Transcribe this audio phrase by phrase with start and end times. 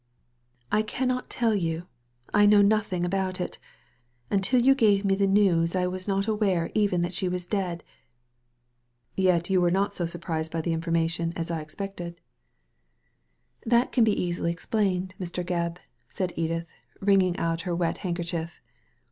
[0.71, 1.85] "I cannot tell you:
[2.33, 3.59] I know nothing about it
[4.31, 7.83] Until you gave me the news I ^as not aware even that she was dead.""
[9.15, 13.69] Yet you were not so surprised by the information as I expected." Digitized by Google
[13.69, 15.45] THE MAD GARDENER 113 That can be easily explained, Mr.
[15.45, 15.77] Gebb/*
[16.09, 16.67] said Edith,
[16.99, 18.59] wringing out her wet handkerchief.